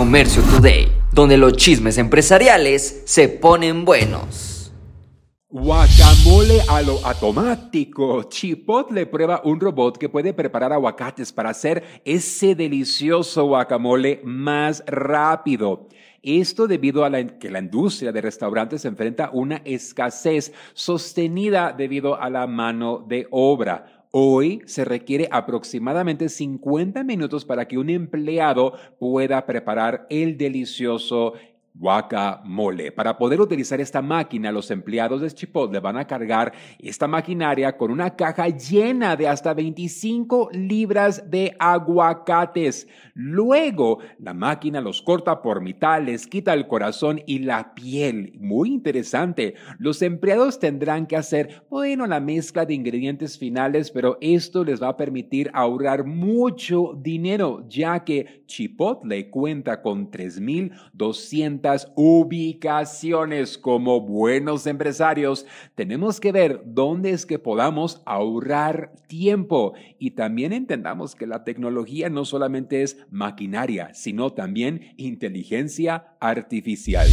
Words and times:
Comercio 0.00 0.42
Today, 0.44 0.90
donde 1.12 1.36
los 1.36 1.52
chismes 1.58 1.98
empresariales 1.98 3.02
se 3.04 3.28
ponen 3.28 3.84
buenos. 3.84 4.72
Guacamole 5.50 6.62
a 6.70 6.80
lo 6.80 7.04
automático. 7.04 8.22
Chipotle 8.22 9.04
prueba 9.04 9.42
un 9.44 9.60
robot 9.60 9.98
que 9.98 10.08
puede 10.08 10.32
preparar 10.32 10.72
aguacates 10.72 11.34
para 11.34 11.50
hacer 11.50 12.00
ese 12.06 12.54
delicioso 12.54 13.44
guacamole 13.44 14.22
más 14.24 14.82
rápido. 14.86 15.86
Esto 16.22 16.66
debido 16.66 17.04
a 17.04 17.10
que 17.38 17.50
la 17.50 17.58
industria 17.58 18.10
de 18.10 18.22
restaurantes 18.22 18.86
enfrenta 18.86 19.28
una 19.34 19.56
escasez 19.66 20.54
sostenida 20.72 21.74
debido 21.76 22.18
a 22.18 22.30
la 22.30 22.46
mano 22.46 23.04
de 23.06 23.26
obra. 23.30 23.99
Hoy 24.12 24.62
se 24.66 24.84
requiere 24.84 25.28
aproximadamente 25.30 26.28
50 26.28 27.04
minutos 27.04 27.44
para 27.44 27.68
que 27.68 27.78
un 27.78 27.90
empleado 27.90 28.74
pueda 28.98 29.46
preparar 29.46 30.08
el 30.10 30.36
delicioso 30.36 31.34
guacamole. 31.74 32.92
Para 32.92 33.16
poder 33.16 33.40
utilizar 33.40 33.80
esta 33.80 34.02
máquina, 34.02 34.52
los 34.52 34.70
empleados 34.70 35.20
de 35.20 35.30
Chipotle 35.30 35.80
van 35.80 35.96
a 35.96 36.06
cargar 36.06 36.52
esta 36.78 37.06
maquinaria 37.06 37.76
con 37.76 37.90
una 37.90 38.16
caja 38.16 38.48
llena 38.48 39.16
de 39.16 39.28
hasta 39.28 39.54
25 39.54 40.50
libras 40.52 41.30
de 41.30 41.54
aguacates. 41.58 42.88
Luego, 43.14 43.98
la 44.18 44.34
máquina 44.34 44.80
los 44.80 45.02
corta 45.02 45.42
por 45.42 45.60
mitad, 45.60 46.02
les 46.02 46.26
quita 46.26 46.54
el 46.54 46.66
corazón 46.66 47.20
y 47.26 47.40
la 47.40 47.74
piel. 47.74 48.36
Muy 48.40 48.70
interesante. 48.70 49.54
Los 49.78 50.02
empleados 50.02 50.58
tendrán 50.58 51.06
que 51.06 51.16
hacer, 51.16 51.64
bueno, 51.70 52.06
la 52.06 52.20
mezcla 52.20 52.66
de 52.66 52.74
ingredientes 52.74 53.38
finales, 53.38 53.90
pero 53.90 54.18
esto 54.20 54.64
les 54.64 54.82
va 54.82 54.88
a 54.88 54.96
permitir 54.96 55.50
ahorrar 55.54 56.04
mucho 56.04 56.94
dinero, 56.98 57.64
ya 57.68 58.04
que 58.04 58.44
Chipotle 58.46 59.30
cuenta 59.30 59.82
con 59.82 60.10
3.200 60.10 61.59
ubicaciones. 61.94 63.58
Como 63.58 64.00
buenos 64.00 64.66
empresarios, 64.66 65.46
tenemos 65.74 66.20
que 66.20 66.32
ver 66.32 66.62
dónde 66.64 67.10
es 67.10 67.26
que 67.26 67.38
podamos 67.38 68.02
ahorrar 68.06 68.92
tiempo 69.06 69.74
y 69.98 70.12
también 70.12 70.52
entendamos 70.52 71.14
que 71.14 71.26
la 71.26 71.44
tecnología 71.44 72.10
no 72.10 72.24
solamente 72.24 72.82
es 72.82 72.98
maquinaria, 73.10 73.92
sino 73.94 74.32
también 74.32 74.94
inteligencia 74.96 76.16
artificial. 76.20 77.08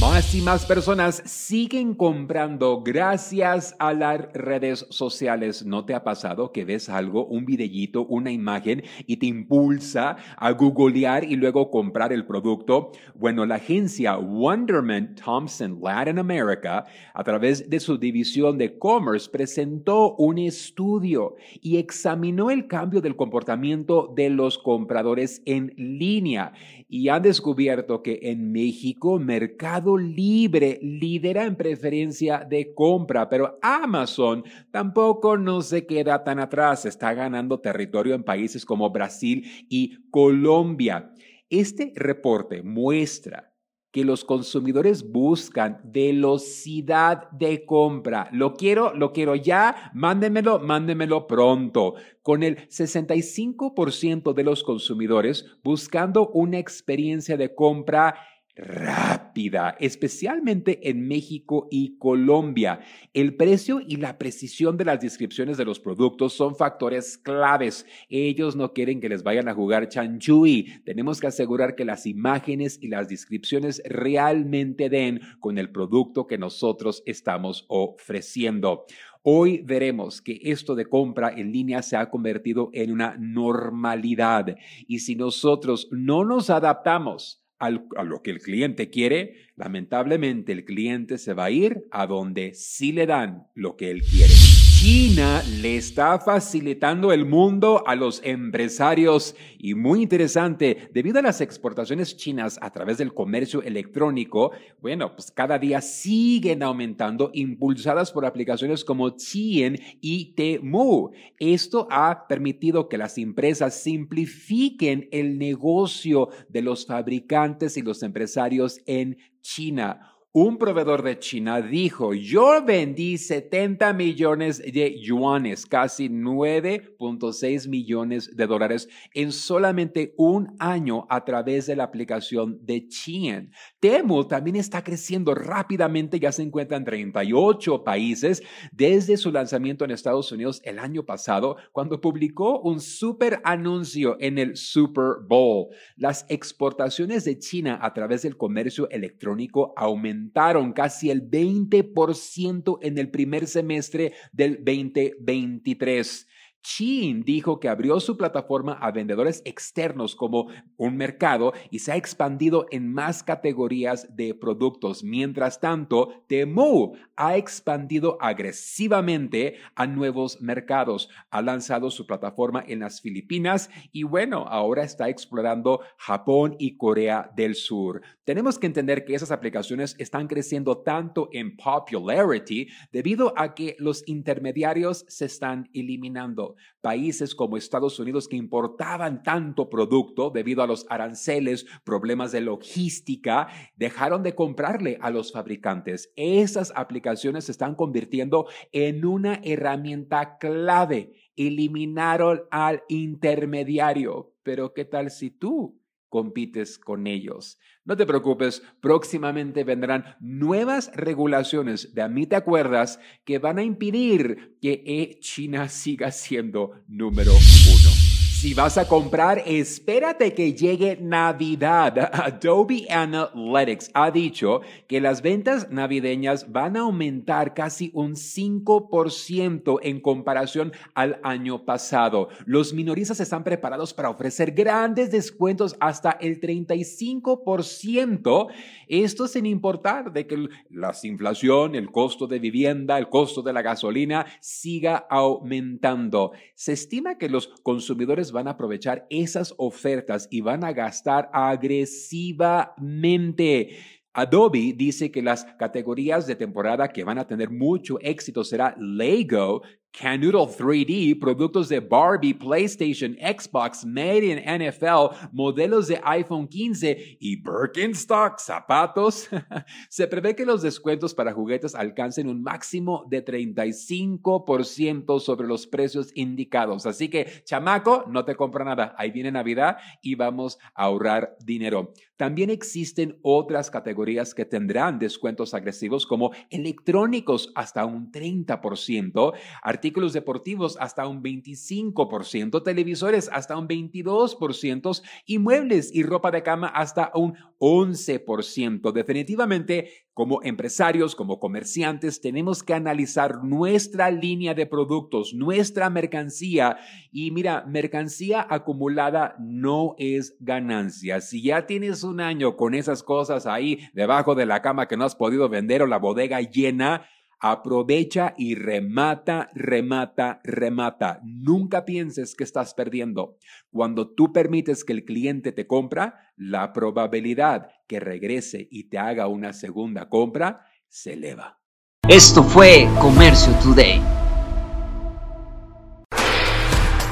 Más 0.00 0.34
y 0.34 0.42
más 0.42 0.66
personas 0.66 1.22
siguen 1.24 1.94
comprando 1.94 2.82
gracias 2.82 3.74
a 3.78 3.94
las 3.94 4.30
redes 4.34 4.84
sociales. 4.90 5.64
¿No 5.64 5.86
te 5.86 5.94
ha 5.94 6.04
pasado 6.04 6.52
que 6.52 6.66
ves 6.66 6.90
algo, 6.90 7.24
un 7.24 7.46
videíto, 7.46 8.04
una 8.04 8.30
imagen 8.30 8.82
y 9.06 9.16
te 9.16 9.24
impulsa 9.24 10.18
a 10.36 10.50
googlear 10.50 11.24
y 11.24 11.36
luego 11.36 11.70
comprar 11.70 12.12
el 12.12 12.26
producto? 12.26 12.92
Bueno, 13.14 13.46
la 13.46 13.54
agencia 13.54 14.18
Wonderman 14.18 15.14
Thompson 15.14 15.80
Latin 15.82 16.18
America, 16.18 16.84
a 17.14 17.24
través 17.24 17.70
de 17.70 17.80
su 17.80 17.96
división 17.96 18.58
de 18.58 18.78
commerce, 18.78 19.30
presentó 19.30 20.14
un 20.16 20.36
estudio 20.36 21.36
y 21.62 21.78
examinó 21.78 22.50
el 22.50 22.66
cambio 22.66 23.00
del 23.00 23.16
comportamiento 23.16 24.12
de 24.14 24.28
los 24.28 24.58
compradores 24.58 25.40
en 25.46 25.72
línea 25.78 26.52
y 26.88 27.08
han 27.08 27.22
descubierto 27.22 28.02
que 28.02 28.20
en 28.22 28.52
México, 28.52 29.18
mercado 29.18 29.85
Libre 29.94 30.80
lidera 30.82 31.44
en 31.44 31.54
preferencia 31.54 32.38
de 32.38 32.74
compra, 32.74 33.28
pero 33.28 33.58
Amazon 33.60 34.42
tampoco 34.70 35.36
no 35.36 35.60
se 35.60 35.86
queda 35.86 36.24
tan 36.24 36.40
atrás, 36.40 36.86
está 36.86 37.12
ganando 37.14 37.60
territorio 37.60 38.14
en 38.14 38.24
países 38.24 38.64
como 38.64 38.90
Brasil 38.90 39.44
y 39.68 40.10
Colombia. 40.10 41.12
Este 41.48 41.92
reporte 41.94 42.62
muestra 42.62 43.52
que 43.96 44.04
los 44.04 44.26
consumidores 44.26 45.10
buscan 45.10 45.80
velocidad 45.82 47.30
de 47.30 47.64
compra. 47.64 48.28
Lo 48.30 48.52
quiero, 48.52 48.92
lo 48.94 49.10
quiero 49.14 49.36
ya, 49.36 49.90
mándemelo, 49.94 50.58
mándemelo 50.58 51.26
pronto. 51.26 51.94
Con 52.20 52.42
el 52.42 52.68
65% 52.68 54.34
de 54.34 54.44
los 54.44 54.62
consumidores 54.64 55.46
buscando 55.64 56.28
una 56.34 56.58
experiencia 56.58 57.38
de 57.38 57.54
compra 57.54 58.16
rápida, 58.56 59.76
especialmente 59.78 60.88
en 60.88 61.06
México 61.06 61.68
y 61.70 61.98
Colombia. 61.98 62.80
El 63.12 63.36
precio 63.36 63.80
y 63.86 63.96
la 63.96 64.18
precisión 64.18 64.76
de 64.78 64.86
las 64.86 65.00
descripciones 65.00 65.58
de 65.58 65.66
los 65.66 65.78
productos 65.78 66.32
son 66.32 66.56
factores 66.56 67.18
claves. 67.18 67.86
Ellos 68.08 68.56
no 68.56 68.72
quieren 68.72 69.00
que 69.00 69.10
les 69.10 69.22
vayan 69.22 69.48
a 69.48 69.54
jugar 69.54 69.88
chanchui. 69.88 70.80
Tenemos 70.84 71.20
que 71.20 71.26
asegurar 71.26 71.74
que 71.74 71.84
las 71.84 72.06
imágenes 72.06 72.78
y 72.80 72.88
las 72.88 73.08
descripciones 73.08 73.82
realmente 73.84 74.88
den 74.88 75.20
con 75.38 75.58
el 75.58 75.70
producto 75.70 76.26
que 76.26 76.38
nosotros 76.38 77.02
estamos 77.04 77.66
ofreciendo. 77.68 78.86
Hoy 79.22 79.60
veremos 79.64 80.22
que 80.22 80.38
esto 80.44 80.76
de 80.76 80.86
compra 80.86 81.30
en 81.30 81.50
línea 81.50 81.82
se 81.82 81.96
ha 81.96 82.10
convertido 82.10 82.70
en 82.72 82.92
una 82.92 83.16
normalidad 83.18 84.56
y 84.86 85.00
si 85.00 85.16
nosotros 85.16 85.88
no 85.90 86.24
nos 86.24 86.48
adaptamos, 86.48 87.42
a 87.58 87.70
lo 87.70 88.22
que 88.22 88.30
el 88.30 88.40
cliente 88.40 88.90
quiere, 88.90 89.48
lamentablemente 89.56 90.52
el 90.52 90.64
cliente 90.64 91.18
se 91.18 91.34
va 91.34 91.46
a 91.46 91.50
ir 91.50 91.86
a 91.90 92.06
donde 92.06 92.54
sí 92.54 92.92
le 92.92 93.06
dan 93.06 93.46
lo 93.54 93.76
que 93.76 93.90
él 93.90 94.02
quiere. 94.02 94.34
China 94.78 95.42
le 95.62 95.78
está 95.78 96.18
facilitando 96.18 97.10
el 97.10 97.24
mundo 97.24 97.82
a 97.86 97.96
los 97.96 98.20
empresarios 98.22 99.34
y 99.58 99.74
muy 99.74 100.02
interesante, 100.02 100.90
debido 100.92 101.18
a 101.18 101.22
las 101.22 101.40
exportaciones 101.40 102.14
chinas 102.18 102.58
a 102.60 102.70
través 102.70 102.98
del 102.98 103.14
comercio 103.14 103.62
electrónico, 103.62 104.52
bueno, 104.82 105.16
pues 105.16 105.30
cada 105.30 105.58
día 105.58 105.80
siguen 105.80 106.62
aumentando 106.62 107.30
impulsadas 107.32 108.12
por 108.12 108.26
aplicaciones 108.26 108.84
como 108.84 109.16
Chien 109.16 109.78
y 110.02 110.34
Temu. 110.34 111.10
Esto 111.38 111.88
ha 111.90 112.26
permitido 112.28 112.90
que 112.90 112.98
las 112.98 113.16
empresas 113.16 113.82
simplifiquen 113.82 115.08
el 115.10 115.38
negocio 115.38 116.28
de 116.50 116.60
los 116.60 116.84
fabricantes 116.84 117.78
y 117.78 117.82
los 117.82 118.02
empresarios 118.02 118.82
en 118.84 119.16
China 119.40 120.15
un 120.38 120.58
proveedor 120.58 121.02
de 121.02 121.18
China 121.18 121.62
dijo, 121.62 122.12
yo 122.12 122.62
vendí 122.62 123.16
70 123.16 123.94
millones 123.94 124.58
de 124.58 125.00
yuanes, 125.00 125.64
casi 125.64 126.10
9.6 126.10 127.70
millones 127.70 128.36
de 128.36 128.46
dólares 128.46 128.86
en 129.14 129.32
solamente 129.32 130.12
un 130.18 130.54
año 130.58 131.06
a 131.08 131.24
través 131.24 131.64
de 131.64 131.76
la 131.76 131.84
aplicación 131.84 132.58
de 132.60 132.86
China. 132.86 133.48
Temu 133.80 134.24
también 134.28 134.56
está 134.56 134.84
creciendo 134.84 135.34
rápidamente, 135.34 136.20
ya 136.20 136.32
se 136.32 136.42
encuentra 136.42 136.76
en 136.76 136.84
38 136.84 137.82
países 137.82 138.42
desde 138.72 139.16
su 139.16 139.32
lanzamiento 139.32 139.86
en 139.86 139.90
Estados 139.90 140.30
Unidos 140.32 140.60
el 140.64 140.78
año 140.78 141.06
pasado, 141.06 141.56
cuando 141.72 142.02
publicó 142.02 142.60
un 142.60 142.80
super 142.80 143.40
anuncio 143.42 144.18
en 144.20 144.36
el 144.36 144.58
Super 144.58 145.26
Bowl. 145.26 145.68
Las 145.96 146.26
exportaciones 146.28 147.24
de 147.24 147.38
China 147.38 147.78
a 147.80 147.94
través 147.94 148.20
del 148.20 148.36
comercio 148.36 148.86
electrónico 148.90 149.72
aumentaron 149.78 150.25
aumentaron 150.26 150.72
casi 150.72 151.10
el 151.10 151.28
20% 151.28 152.78
en 152.82 152.98
el 152.98 153.10
primer 153.10 153.46
semestre 153.46 154.12
del 154.32 154.64
2023. 154.64 156.26
Chin 156.66 157.22
dijo 157.22 157.60
que 157.60 157.68
abrió 157.68 158.00
su 158.00 158.16
plataforma 158.16 158.72
a 158.72 158.90
vendedores 158.90 159.40
externos 159.44 160.16
como 160.16 160.48
un 160.76 160.96
mercado 160.96 161.52
y 161.70 161.78
se 161.78 161.92
ha 161.92 161.96
expandido 161.96 162.66
en 162.72 162.92
más 162.92 163.22
categorías 163.22 164.16
de 164.16 164.34
productos. 164.34 165.04
Mientras 165.04 165.60
tanto, 165.60 166.24
Temu 166.26 166.96
ha 167.14 167.36
expandido 167.36 168.18
agresivamente 168.20 169.58
a 169.76 169.86
nuevos 169.86 170.40
mercados. 170.40 171.08
Ha 171.30 171.40
lanzado 171.40 171.88
su 171.92 172.04
plataforma 172.04 172.64
en 172.66 172.80
las 172.80 173.00
Filipinas 173.00 173.70
y 173.92 174.02
bueno, 174.02 174.46
ahora 174.48 174.82
está 174.82 175.08
explorando 175.08 175.82
Japón 175.98 176.56
y 176.58 176.76
Corea 176.76 177.30
del 177.36 177.54
Sur. 177.54 178.02
Tenemos 178.24 178.58
que 178.58 178.66
entender 178.66 179.04
que 179.04 179.14
esas 179.14 179.30
aplicaciones 179.30 179.94
están 180.00 180.26
creciendo 180.26 180.78
tanto 180.78 181.28
en 181.30 181.56
popularity 181.56 182.66
debido 182.90 183.32
a 183.36 183.54
que 183.54 183.76
los 183.78 184.02
intermediarios 184.08 185.04
se 185.06 185.26
están 185.26 185.70
eliminando. 185.72 186.55
Países 186.80 187.34
como 187.34 187.56
Estados 187.56 187.98
Unidos 187.98 188.28
que 188.28 188.36
importaban 188.36 189.22
tanto 189.22 189.68
producto 189.68 190.30
debido 190.30 190.62
a 190.62 190.66
los 190.66 190.86
aranceles, 190.88 191.66
problemas 191.84 192.32
de 192.32 192.40
logística, 192.40 193.48
dejaron 193.76 194.22
de 194.22 194.34
comprarle 194.34 194.98
a 195.00 195.10
los 195.10 195.32
fabricantes. 195.32 196.12
Esas 196.16 196.72
aplicaciones 196.76 197.44
se 197.44 197.52
están 197.52 197.74
convirtiendo 197.74 198.46
en 198.72 199.04
una 199.04 199.40
herramienta 199.42 200.38
clave. 200.38 201.12
Eliminaron 201.36 202.42
al 202.50 202.82
intermediario. 202.88 204.32
Pero 204.42 204.72
¿qué 204.72 204.84
tal 204.84 205.10
si 205.10 205.30
tú 205.30 205.80
compites 206.08 206.78
con 206.78 207.06
ellos. 207.06 207.58
No 207.84 207.96
te 207.96 208.06
preocupes, 208.06 208.62
próximamente 208.80 209.64
vendrán 209.64 210.16
nuevas 210.20 210.90
regulaciones, 210.94 211.94
de 211.94 212.02
a 212.02 212.08
mí 212.08 212.26
te 212.26 212.36
acuerdas, 212.36 213.00
que 213.24 213.38
van 213.38 213.58
a 213.58 213.62
impedir 213.62 214.56
que 214.60 215.18
China 215.20 215.68
siga 215.68 216.10
siendo 216.10 216.82
número 216.88 217.32
uno. 217.32 217.95
Si 218.38 218.52
vas 218.52 218.76
a 218.76 218.86
comprar, 218.86 219.42
espérate 219.46 220.34
que 220.34 220.52
llegue 220.52 220.98
Navidad. 221.00 221.98
Adobe 222.12 222.86
Analytics 222.90 223.90
ha 223.94 224.10
dicho 224.10 224.60
que 224.86 225.00
las 225.00 225.22
ventas 225.22 225.70
navideñas 225.70 226.52
van 226.52 226.76
a 226.76 226.80
aumentar 226.80 227.54
casi 227.54 227.90
un 227.94 228.12
5% 228.12 229.78
en 229.82 230.00
comparación 230.00 230.72
al 230.92 231.18
año 231.22 231.64
pasado. 231.64 232.28
Los 232.44 232.74
minoristas 232.74 233.20
están 233.20 233.42
preparados 233.42 233.94
para 233.94 234.10
ofrecer 234.10 234.52
grandes 234.52 235.10
descuentos 235.10 235.74
hasta 235.80 236.10
el 236.10 236.38
35%. 236.38 238.48
Esto 238.86 239.28
sin 239.28 239.46
importar 239.46 240.12
de 240.12 240.26
que 240.26 240.46
la 240.70 240.94
inflación, 241.04 241.74
el 241.74 241.90
costo 241.90 242.26
de 242.26 242.38
vivienda, 242.38 242.98
el 242.98 243.08
costo 243.08 243.40
de 243.40 243.54
la 243.54 243.62
gasolina 243.62 244.26
siga 244.40 245.06
aumentando. 245.08 246.32
Se 246.54 246.74
estima 246.74 247.16
que 247.16 247.30
los 247.30 247.48
consumidores 247.62 248.25
van 248.32 248.48
a 248.48 248.52
aprovechar 248.52 249.06
esas 249.10 249.52
ofertas 249.56 250.28
y 250.30 250.40
van 250.40 250.64
a 250.64 250.72
gastar 250.72 251.28
agresivamente. 251.32 253.76
Adobe 254.12 254.72
dice 254.74 255.10
que 255.10 255.20
las 255.20 255.44
categorías 255.58 256.26
de 256.26 256.36
temporada 256.36 256.88
que 256.88 257.04
van 257.04 257.18
a 257.18 257.26
tener 257.26 257.50
mucho 257.50 257.98
éxito 258.00 258.44
será 258.44 258.74
Lego, 258.78 259.60
Canoodle 259.98 260.46
3D, 260.46 261.18
productos 261.18 261.70
de 261.70 261.80
Barbie, 261.80 262.34
PlayStation, 262.34 263.16
Xbox, 263.16 263.82
Made 263.86 264.26
in 264.26 264.38
NFL, 264.44 265.30
modelos 265.32 265.88
de 265.88 265.98
iPhone 266.04 266.46
15 266.46 267.16
y 267.18 267.36
Birkenstock, 267.36 268.38
zapatos. 268.38 269.26
Se 269.88 270.06
prevé 270.06 270.36
que 270.36 270.44
los 270.44 270.60
descuentos 270.60 271.14
para 271.14 271.32
juguetes 271.32 271.74
alcancen 271.74 272.28
un 272.28 272.42
máximo 272.42 273.06
de 273.08 273.24
35% 273.24 275.18
sobre 275.18 275.48
los 275.48 275.66
precios 275.66 276.12
indicados. 276.14 276.84
Así 276.84 277.08
que, 277.08 277.42
chamaco, 277.44 278.04
no 278.06 278.26
te 278.26 278.34
compra 278.34 278.66
nada. 278.66 278.94
Ahí 278.98 279.10
viene 279.10 279.32
Navidad 279.32 279.78
y 280.02 280.14
vamos 280.14 280.58
a 280.74 280.82
ahorrar 280.84 281.38
dinero. 281.42 281.94
También 282.18 282.50
existen 282.50 283.18
otras 283.22 283.70
categorías 283.70 284.34
que 284.34 284.44
tendrán 284.44 284.98
descuentos 284.98 285.54
agresivos 285.54 286.06
como 286.06 286.32
electrónicos 286.50 287.52
hasta 287.54 287.84
un 287.84 288.10
30%, 288.10 289.34
artículos 289.62 289.85
deportivos 290.12 290.76
hasta 290.80 291.06
un 291.06 291.22
25%, 291.22 292.62
televisores 292.62 293.28
hasta 293.32 293.56
un 293.56 293.68
22% 293.68 295.02
y 295.26 295.38
muebles 295.38 295.94
y 295.94 296.02
ropa 296.02 296.30
de 296.30 296.42
cama 296.42 296.68
hasta 296.68 297.10
un 297.14 297.34
11%. 297.58 298.92
Definitivamente, 298.92 300.06
como 300.12 300.42
empresarios, 300.42 301.14
como 301.14 301.38
comerciantes, 301.38 302.20
tenemos 302.20 302.62
que 302.62 302.74
analizar 302.74 303.44
nuestra 303.44 304.10
línea 304.10 304.54
de 304.54 304.66
productos, 304.66 305.34
nuestra 305.34 305.90
mercancía. 305.90 306.78
Y 307.10 307.30
mira, 307.30 307.64
mercancía 307.66 308.46
acumulada 308.48 309.36
no 309.38 309.94
es 309.98 310.36
ganancia. 310.40 311.20
Si 311.20 311.42
ya 311.42 311.66
tienes 311.66 312.02
un 312.02 312.20
año 312.20 312.56
con 312.56 312.74
esas 312.74 313.02
cosas 313.02 313.46
ahí 313.46 313.78
debajo 313.94 314.34
de 314.34 314.46
la 314.46 314.62
cama 314.62 314.86
que 314.88 314.96
no 314.96 315.04
has 315.04 315.16
podido 315.16 315.48
vender 315.48 315.82
o 315.82 315.86
la 315.86 315.98
bodega 315.98 316.40
llena, 316.40 317.06
Aprovecha 317.38 318.34
y 318.38 318.54
remata, 318.54 319.50
remata, 319.54 320.40
remata. 320.42 321.20
Nunca 321.22 321.84
pienses 321.84 322.34
que 322.34 322.44
estás 322.44 322.72
perdiendo. 322.72 323.36
Cuando 323.70 324.08
tú 324.08 324.32
permites 324.32 324.84
que 324.84 324.94
el 324.94 325.04
cliente 325.04 325.52
te 325.52 325.66
compra, 325.66 326.32
la 326.36 326.72
probabilidad 326.72 327.68
que 327.86 328.00
regrese 328.00 328.66
y 328.70 328.88
te 328.88 328.98
haga 328.98 329.28
una 329.28 329.52
segunda 329.52 330.08
compra 330.08 330.64
se 330.88 331.12
eleva. 331.12 331.60
Esto 332.08 332.42
fue 332.42 332.88
Comercio 333.00 333.52
Today. 333.62 334.00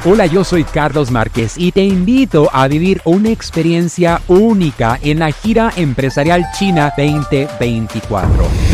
Hola, 0.06 0.26
yo 0.26 0.44
soy 0.44 0.64
Carlos 0.64 1.10
Márquez 1.10 1.54
y 1.56 1.72
te 1.72 1.82
invito 1.82 2.48
a 2.52 2.68
vivir 2.68 3.00
una 3.04 3.30
experiencia 3.30 4.20
única 4.28 4.98
en 5.02 5.18
la 5.18 5.32
gira 5.32 5.72
empresarial 5.76 6.44
China 6.58 6.92
2024 6.96 8.73